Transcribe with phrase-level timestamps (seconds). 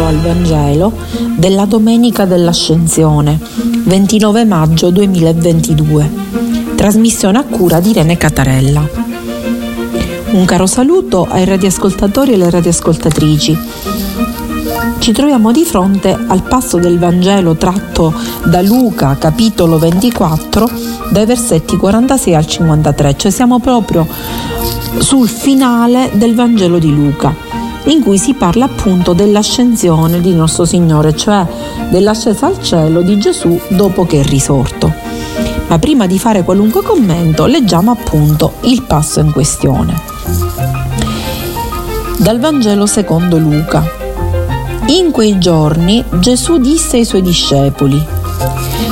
[0.00, 0.92] ascolto al Vangelo
[1.36, 3.38] della Domenica dell'Ascensione,
[3.84, 6.10] 29 maggio 2022,
[6.74, 8.88] trasmissione a cura di Irene Catarella.
[10.32, 13.58] Un caro saluto ai radioascoltatori e alle radioascoltatrici.
[14.98, 18.12] Ci troviamo di fronte al passo del Vangelo tratto
[18.44, 20.68] da Luca, capitolo 24,
[21.10, 24.06] dai versetti 46 al 53, cioè siamo proprio
[24.98, 31.16] sul finale del Vangelo di Luca in cui si parla appunto dell'ascensione di nostro Signore,
[31.16, 31.46] cioè
[31.90, 34.92] dell'ascesa al cielo di Gesù dopo che è risorto.
[35.68, 39.94] Ma prima di fare qualunque commento, leggiamo appunto il passo in questione.
[42.18, 43.98] Dal Vangelo secondo Luca.
[44.88, 48.04] In quei giorni Gesù disse ai suoi discepoli,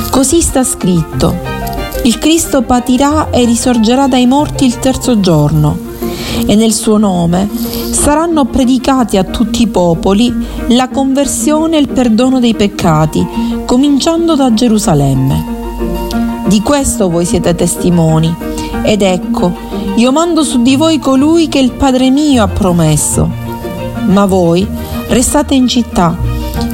[0.09, 1.35] Così sta scritto,
[2.03, 5.77] il Cristo patirà e risorgerà dai morti il terzo giorno,
[6.45, 7.47] e nel suo nome
[8.09, 10.33] saranno predicati a tutti i popoli
[10.69, 13.23] la conversione e il perdono dei peccati,
[13.67, 15.45] cominciando da Gerusalemme.
[16.47, 18.35] Di questo voi siete testimoni.
[18.81, 19.55] Ed ecco,
[19.93, 23.29] io mando su di voi colui che il Padre mio ha promesso.
[24.07, 24.67] Ma voi
[25.09, 26.17] restate in città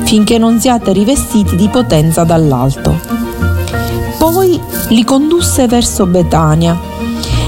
[0.04, 2.98] finché non siate rivestiti di potenza dall'alto.
[4.18, 6.80] Poi li condusse verso Betania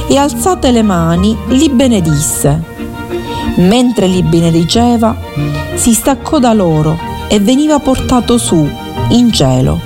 [0.09, 2.75] e alzate le mani li benedisse
[3.55, 5.15] Mentre li benediceva,
[5.73, 8.67] si staccò da loro e veniva portato su,
[9.09, 9.79] in cielo.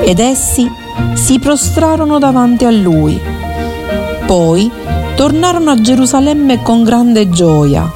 [0.00, 0.70] Ed essi
[1.14, 3.20] si prostrarono davanti a lui.
[4.26, 4.70] Poi
[5.14, 7.90] tornarono a Gerusalemme con grande gioia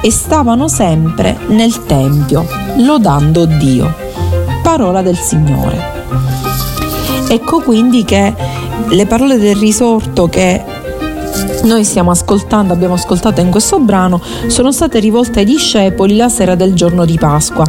[0.00, 3.94] e stavano sempre nel Tempio, lodando Dio.
[4.62, 5.96] Parola del Signore.
[7.28, 8.34] Ecco quindi che
[8.88, 10.64] le parole del risorto che
[11.64, 16.54] noi stiamo ascoltando, abbiamo ascoltato in questo brano, sono state rivolte ai discepoli la sera
[16.54, 17.64] del giorno di Pasqua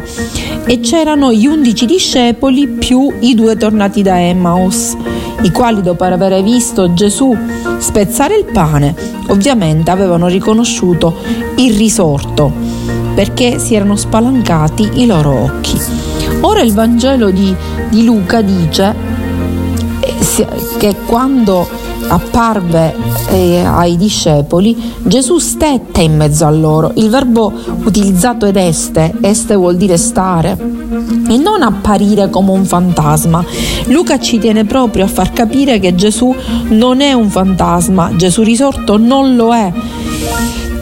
[0.66, 4.96] e c'erano gli undici discepoli più i due tornati da Emmaus,
[5.42, 7.36] i quali dopo aver visto Gesù
[7.78, 8.94] spezzare il pane,
[9.28, 11.16] ovviamente avevano riconosciuto
[11.56, 12.52] il risorto
[13.14, 15.78] perché si erano spalancati i loro occhi.
[16.40, 17.54] Ora il Vangelo di,
[17.88, 18.94] di Luca dice
[20.00, 20.46] eh,
[20.78, 22.94] che quando apparve
[23.28, 26.92] eh, ai discepoli, Gesù stette in mezzo a loro.
[26.94, 27.52] Il verbo
[27.84, 30.56] utilizzato ed este, este vuol dire stare
[31.28, 33.44] e non apparire come un fantasma.
[33.86, 36.34] Luca ci tiene proprio a far capire che Gesù
[36.68, 39.72] non è un fantasma, Gesù risorto non lo è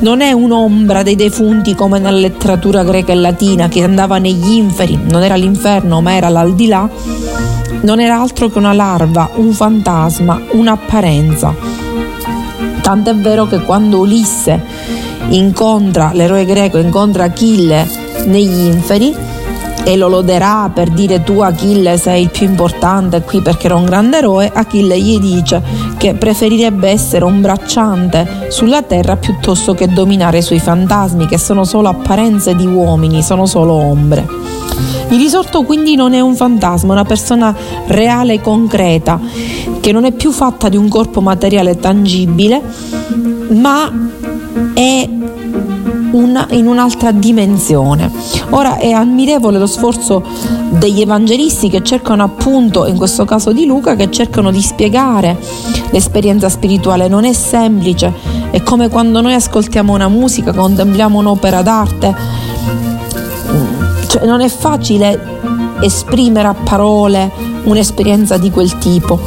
[0.01, 4.99] non è un'ombra dei defunti come nella letteratura greca e latina che andava negli inferi,
[5.11, 6.89] non era l'inferno ma era l'aldilà,
[7.83, 11.55] non era altro che una larva, un fantasma, un'apparenza.
[12.81, 14.63] Tant'è vero che quando Ulisse
[15.29, 17.87] incontra, l'eroe greco incontra Achille
[18.25, 19.15] negli inferi
[19.85, 23.85] e lo loderà per dire tu Achille sei il più importante qui perché era un
[23.85, 25.63] grande eroe, Achille gli dice
[25.97, 31.65] che preferirebbe essere un bracciante sulla terra piuttosto che dominare i suoi fantasmi che sono
[31.65, 34.48] solo apparenze di uomini, sono solo ombre.
[35.11, 37.55] Il risorto quindi non è un fantasma, è una persona
[37.87, 39.19] reale concreta,
[39.81, 42.63] che non è più fatta di un corpo materiale tangibile,
[43.51, 43.91] ma
[44.75, 45.09] è
[46.13, 48.11] una, in un'altra dimensione.
[48.51, 50.23] Ora è ammirevole lo sforzo
[50.71, 55.39] degli evangelisti che cercano appunto, in questo caso di Luca, che cercano di spiegare
[55.91, 57.09] l'esperienza spirituale.
[57.09, 58.13] Non è semplice,
[58.51, 62.17] è come quando noi ascoltiamo una musica, contempliamo un'opera d'arte
[64.09, 65.21] cioè, non è facile
[65.81, 67.31] esprimere a parole
[67.65, 69.21] un'esperienza di quel tipo.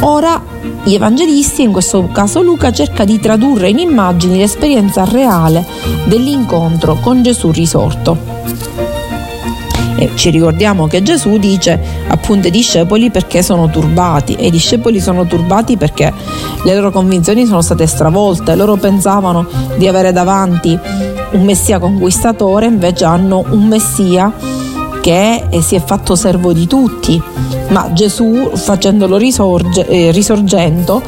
[0.00, 0.40] Ora
[0.84, 5.66] gli evangelisti, in questo caso Luca, cerca di tradurre in immagini l'esperienza reale
[6.04, 8.16] dell'incontro con Gesù risorto.
[9.98, 15.00] E ci ricordiamo che Gesù dice appunto ai discepoli perché sono turbati e i discepoli
[15.00, 16.12] sono turbati perché
[16.62, 19.46] le loro convinzioni sono state stravolte, loro pensavano
[19.76, 20.78] di avere davanti
[21.32, 24.32] un messia conquistatore, invece hanno un messia
[25.00, 27.20] che si è fatto servo di tutti,
[27.68, 31.02] ma Gesù facendolo risorge, eh, risorgendo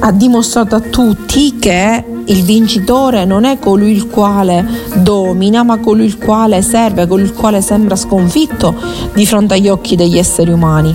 [0.00, 4.64] ha dimostrato a tutti che il vincitore non è colui il quale
[4.96, 8.74] domina, ma colui il quale serve, colui il quale sembra sconfitto
[9.14, 10.94] di fronte agli occhi degli esseri umani.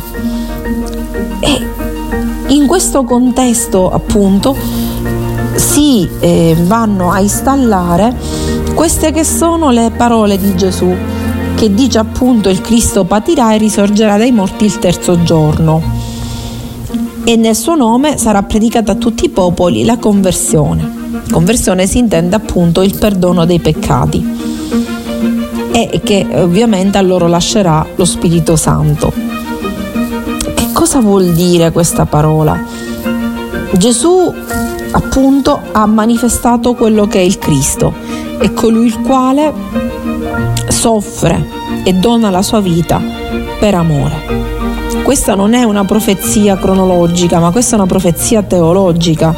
[1.40, 1.68] E
[2.48, 4.56] in questo contesto, appunto,
[5.56, 8.14] si eh, vanno a installare
[8.82, 10.92] queste che sono le parole di Gesù
[11.54, 15.84] che dice appunto il Cristo patirà e risorgerà dai morti il terzo giorno
[17.24, 21.22] e nel suo nome sarà predicata a tutti i popoli la conversione.
[21.30, 24.28] Conversione si intende appunto il perdono dei peccati.
[25.74, 29.14] E che ovviamente a loro lascerà lo Spirito Santo.
[30.56, 32.60] Che cosa vuol dire questa parola?
[33.74, 34.34] Gesù
[34.90, 37.94] appunto ha manifestato quello che è il Cristo,
[38.42, 39.54] è colui il quale
[40.68, 41.48] soffre
[41.84, 43.00] e dona la sua vita
[43.60, 44.50] per amore.
[45.04, 49.36] Questa non è una profezia cronologica, ma questa è una profezia teologica.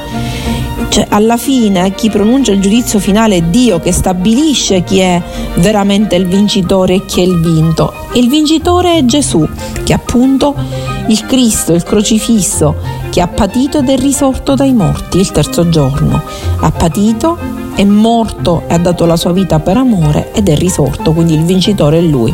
[0.88, 5.22] Cioè, alla fine chi pronuncia il giudizio finale è Dio che stabilisce chi è
[5.56, 7.92] veramente il vincitore e chi è il vinto.
[8.14, 9.48] Il vincitore è Gesù,
[9.84, 10.56] che appunto
[11.08, 12.76] il Cristo, il crocifisso,
[13.10, 16.22] che ha patito ed è risorto dai morti il terzo giorno.
[16.60, 17.38] Ha patito,
[17.76, 21.44] è morto e ha dato la sua vita per amore ed è risorto, quindi il
[21.44, 22.34] vincitore è lui.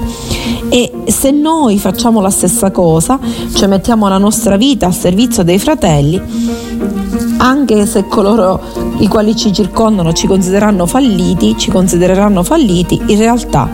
[0.70, 3.20] E se noi facciamo la stessa cosa,
[3.56, 6.22] cioè mettiamo la nostra vita al servizio dei fratelli,
[7.38, 8.62] anche se coloro
[9.00, 13.68] i quali ci circondano ci considereranno falliti, ci considereranno falliti, in realtà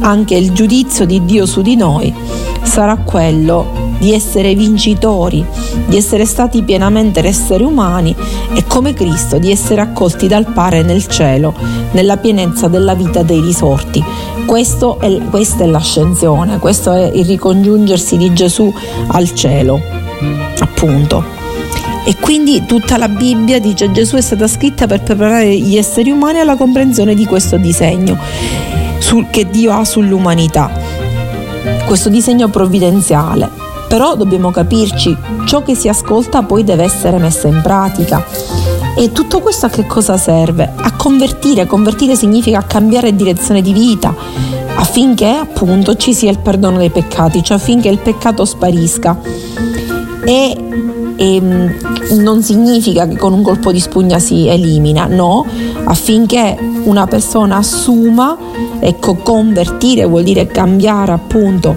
[0.00, 2.14] anche il giudizio di Dio su di noi
[2.62, 5.44] sarà quello di essere vincitori,
[5.86, 8.16] di essere stati pienamente esseri umani
[8.54, 11.54] e come Cristo di essere accolti dal Padre nel cielo,
[11.92, 14.00] nella pienezza della vita dei risorti.
[14.00, 18.72] È, questa è l'ascensione, questo è il ricongiungersi di Gesù
[19.08, 19.80] al cielo,
[20.58, 21.22] appunto.
[22.04, 26.38] E quindi tutta la Bibbia dice Gesù è stata scritta per preparare gli esseri umani
[26.40, 28.18] alla comprensione di questo disegno
[28.98, 30.72] sul, che Dio ha sull'umanità,
[31.86, 35.16] questo disegno provvidenziale però dobbiamo capirci,
[35.46, 38.24] ciò che si ascolta poi deve essere messo in pratica.
[38.96, 40.70] E tutto questo a che cosa serve?
[40.76, 44.14] A convertire, convertire significa cambiare direzione di vita
[44.76, 49.18] affinché appunto ci sia il perdono dei peccati, cioè affinché il peccato sparisca.
[50.24, 50.56] E,
[51.16, 55.46] e ehm, non significa che con un colpo di spugna si elimina, no,
[55.84, 58.36] affinché una persona assuma,
[58.78, 61.76] ecco, convertire vuol dire cambiare appunto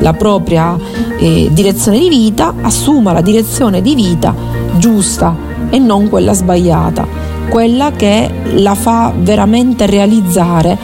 [0.00, 0.76] la propria
[1.18, 4.34] eh, direzione di vita, assuma la direzione di vita
[4.76, 5.36] giusta
[5.70, 7.06] e non quella sbagliata,
[7.48, 10.78] quella che la fa veramente realizzare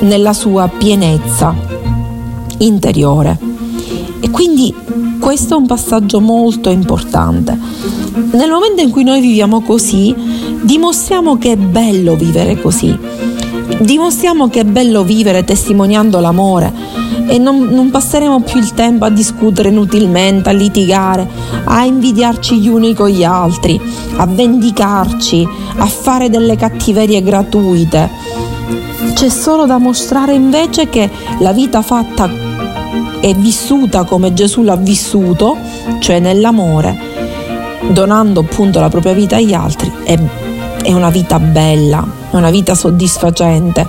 [0.00, 1.54] nella sua pienezza
[2.58, 3.38] interiore.
[4.20, 4.74] E quindi
[5.18, 7.58] questo è un passaggio molto importante.
[8.32, 10.14] Nel momento in cui noi viviamo così,
[10.62, 12.96] dimostriamo che è bello vivere così.
[13.80, 16.72] Dimostriamo che è bello vivere testimoniando l'amore
[17.26, 21.28] e non, non, passeremo più il tempo a discutere inutilmente, a litigare,
[21.64, 23.80] a invidiarci gli uni con gli altri,
[24.16, 28.10] a vendicarci, a fare delle cattiverie gratuite.
[29.12, 31.10] C'è solo da mostrare invece che
[31.40, 32.47] la vita fatta
[33.20, 35.56] e vissuta come Gesù l'ha vissuto,
[36.00, 36.96] cioè nell'amore,
[37.90, 40.18] donando appunto la propria vita agli altri, è,
[40.82, 43.86] è una vita bella, è una vita soddisfacente.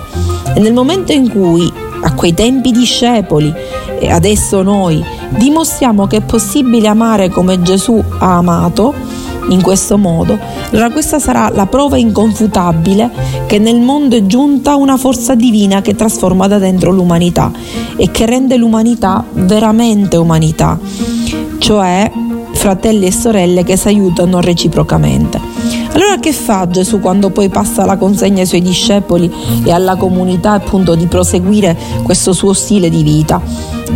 [0.54, 1.72] E nel momento in cui
[2.02, 3.52] a quei tempi discepoli
[3.98, 8.94] e adesso noi dimostriamo che è possibile amare come Gesù ha amato
[9.50, 10.38] in questo modo,
[10.70, 13.10] allora questa sarà la prova inconfutabile
[13.46, 17.50] che nel mondo è giunta una forza divina che trasforma da dentro l'umanità
[17.96, 20.78] e che rende l'umanità veramente umanità,
[21.58, 22.10] cioè
[22.52, 25.40] fratelli e sorelle che si aiutano reciprocamente.
[25.92, 29.30] Allora che fa Gesù quando poi passa la consegna ai suoi discepoli
[29.64, 33.40] e alla comunità appunto di proseguire questo suo stile di vita?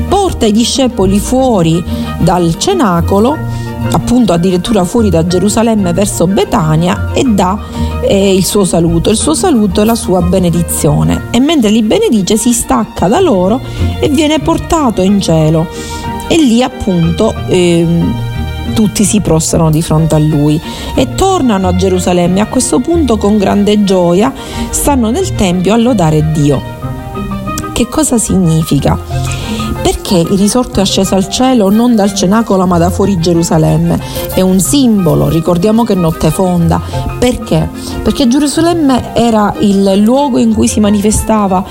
[0.08, 1.82] Porta i discepoli fuori
[2.18, 3.36] dal cenacolo
[3.92, 7.58] appunto addirittura fuori da Gerusalemme verso Betania e dà
[8.02, 9.10] eh, il suo saluto.
[9.10, 13.60] Il suo saluto è la sua benedizione e mentre li benedice si stacca da loro
[14.00, 15.66] e viene portato in cielo
[16.28, 17.86] e lì appunto eh,
[18.74, 20.60] tutti si prostrano di fronte a lui
[20.94, 22.40] e tornano a Gerusalemme.
[22.40, 24.32] A questo punto con grande gioia
[24.70, 26.62] stanno nel Tempio a lodare Dio.
[27.72, 28.98] Che cosa significa?
[29.84, 34.00] Perché il risorto è asceso al cielo non dal cenacolo ma da fuori Gerusalemme?
[34.32, 36.80] È un simbolo, ricordiamo che è notte fonda.
[37.18, 37.68] Perché?
[38.02, 41.62] Perché Gerusalemme era il luogo in cui si manifestava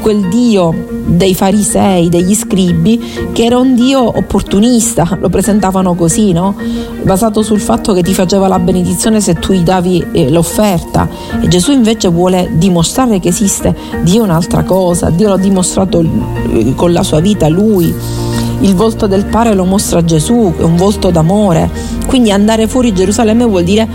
[0.00, 0.74] quel Dio
[1.04, 6.54] dei farisei, degli scribi, che era un Dio opportunista, lo presentavano così, no?
[7.02, 11.08] basato sul fatto che ti faceva la benedizione se tu gli davi eh, l'offerta.
[11.42, 16.92] E Gesù invece vuole dimostrare che esiste Dio un'altra cosa, Dio l'ha dimostrato eh, con
[16.92, 17.94] la sua vita lui.
[18.60, 21.70] Il volto del Padre lo mostra Gesù, è un volto d'amore.
[22.06, 23.88] Quindi andare fuori Gerusalemme vuol dire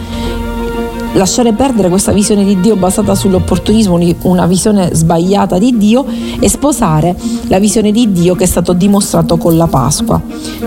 [1.16, 6.06] lasciare perdere questa visione di Dio basata sull'opportunismo, una visione sbagliata di Dio
[6.40, 7.16] e sposare
[7.48, 10.22] la visione di Dio che è stato dimostrato con la Pasqua,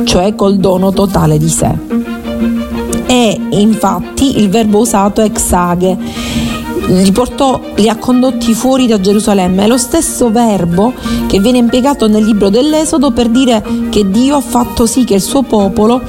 [0.05, 1.71] cioè col dono totale di sé.
[3.07, 5.97] E infatti il verbo usato è exage
[6.89, 9.65] li portò, li ha condotti fuori da Gerusalemme.
[9.65, 10.93] È lo stesso verbo
[11.27, 15.21] che viene impiegato nel libro dell'Esodo per dire che Dio ha fatto sì che il
[15.21, 16.01] suo popolo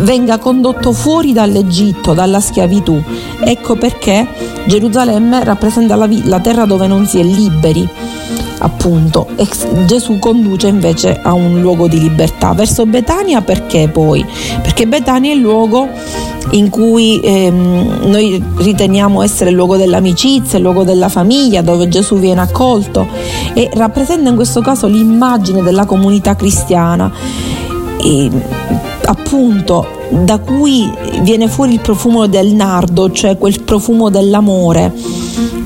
[0.00, 3.02] venga condotto fuori dall'Egitto, dalla schiavitù.
[3.40, 4.26] Ecco perché
[4.66, 7.88] Gerusalemme rappresenta la, la terra dove non si è liberi
[8.62, 9.46] appunto e
[9.86, 14.24] Gesù conduce invece a un luogo di libertà verso Betania perché poi
[14.62, 15.88] perché Betania è il luogo
[16.50, 22.16] in cui ehm, noi riteniamo essere il luogo dell'amicizia, il luogo della famiglia, dove Gesù
[22.16, 23.06] viene accolto
[23.54, 27.10] e rappresenta in questo caso l'immagine della comunità cristiana.
[28.02, 28.30] E,
[29.04, 30.90] appunto da cui
[31.22, 34.92] viene fuori il profumo del nardo, cioè quel profumo dell'amore.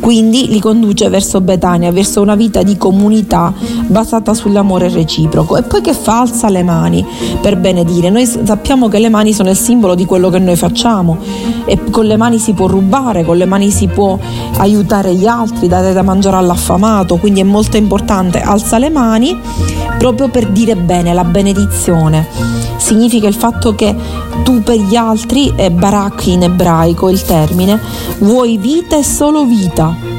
[0.06, 3.52] Quindi li conduce verso Betania, verso una vita di comunità
[3.86, 5.56] basata sull'amore reciproco.
[5.56, 6.20] E poi che fa?
[6.20, 7.04] Alza le mani
[7.40, 8.10] per benedire.
[8.10, 11.18] Noi sappiamo che le mani sono il simbolo di quello che noi facciamo
[11.64, 14.18] e con le mani si può rubare, con le mani si può
[14.58, 18.40] aiutare gli altri, dare da mangiare all'affamato, quindi è molto importante.
[18.40, 19.38] Alza le mani
[19.98, 22.26] proprio per dire bene, la benedizione
[22.76, 23.94] significa il fatto che
[24.44, 27.80] tu per gli altri, è barak in ebraico il termine,
[28.18, 30.15] vuoi vita e solo vita.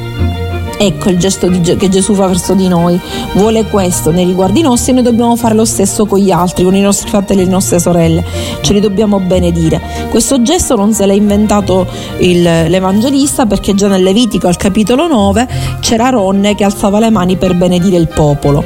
[0.80, 2.98] Ecco il gesto di, che Gesù fa verso di noi,
[3.32, 6.74] vuole questo nei riguardi nostri e noi dobbiamo fare lo stesso con gli altri, con
[6.76, 8.24] i nostri fratelli e le nostre sorelle,
[8.60, 9.80] ce li dobbiamo benedire.
[10.08, 11.84] Questo gesto non se l'ha inventato
[12.18, 15.48] il, l'Evangelista perché già nel Levitico al capitolo 9
[15.80, 18.64] c'era Ronne che alzava le mani per benedire il popolo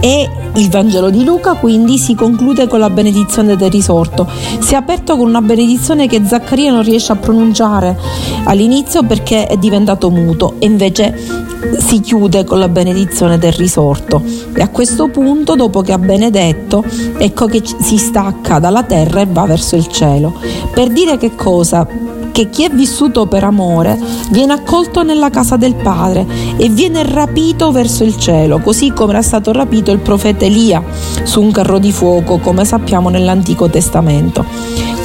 [0.00, 4.28] e il Vangelo di Luca quindi si conclude con la benedizione del risorto.
[4.60, 7.96] Si è aperto con una benedizione che Zaccaria non riesce a pronunciare
[8.44, 11.46] all'inizio perché è diventato muto e invece
[11.78, 14.22] si chiude con la benedizione del risorto.
[14.54, 16.84] E a questo punto dopo che ha benedetto
[17.18, 20.34] ecco che si stacca dalla terra e va verso il cielo.
[20.72, 21.86] Per dire che cosa
[22.38, 23.98] che chi è vissuto per amore
[24.30, 26.24] viene accolto nella casa del Padre
[26.56, 30.80] e viene rapito verso il cielo, così come era stato rapito il profeta Elia
[31.24, 34.44] su un carro di fuoco, come sappiamo nell'Antico Testamento.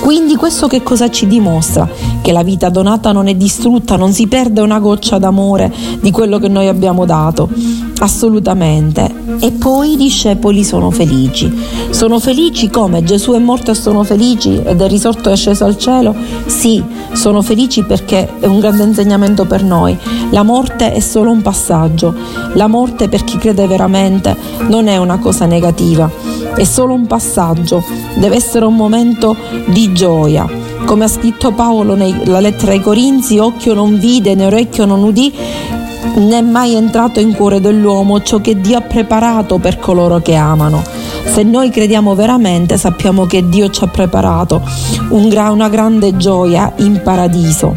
[0.02, 1.90] Quindi questo che cosa ci dimostra?
[2.22, 6.38] Che la vita donata non è distrutta, non si perde una goccia d'amore di quello
[6.38, 7.50] che noi abbiamo dato,
[8.00, 9.22] assolutamente.
[9.40, 11.52] E poi i discepoli sono felici.
[11.90, 15.66] Sono felici come Gesù è morto e sono felici ed è risorto e è sceso
[15.66, 16.16] al cielo?
[16.46, 16.84] Sì,
[17.14, 19.98] sono felici perché è un grande insegnamento per noi.
[20.32, 22.14] La morte è solo un passaggio.
[22.54, 24.36] La morte per chi crede veramente
[24.68, 26.10] non è una cosa negativa,
[26.56, 27.84] è solo un passaggio.
[28.16, 29.36] Deve essere un momento
[29.68, 30.48] di gioia.
[30.86, 35.32] Come ha scritto Paolo nella lettera ai Corinzi, occhio non vide né orecchio non udì
[36.16, 40.84] né mai entrato in cuore dell'uomo ciò che Dio ha preparato per coloro che amano.
[41.26, 44.62] Se noi crediamo veramente sappiamo che Dio ci ha preparato
[45.10, 47.76] una grande gioia in paradiso.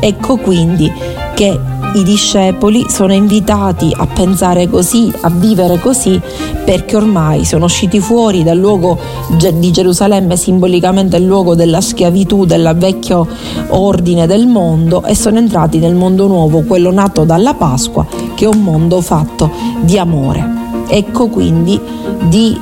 [0.00, 0.92] Ecco quindi
[1.34, 1.58] che
[1.94, 6.20] i discepoli sono invitati a pensare così, a vivere così,
[6.64, 8.98] perché ormai sono usciti fuori dal luogo
[9.30, 13.26] di Gerusalemme, simbolicamente il luogo della schiavitù, del vecchio
[13.68, 18.48] ordine del mondo, e sono entrati nel mondo nuovo, quello nato dalla Pasqua, che è
[18.48, 20.56] un mondo fatto di amore.
[20.88, 21.80] Ecco quindi
[22.28, 22.58] di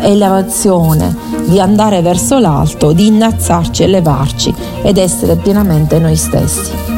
[0.00, 6.95] elevazione, di andare verso l'alto, di innalzarci, elevarci ed essere pienamente noi stessi.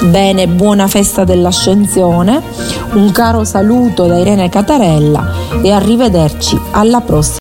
[0.00, 2.40] Bene, buona festa dell'ascensione,
[2.92, 7.36] un caro saluto da Irene Catarella e arrivederci alla prossima.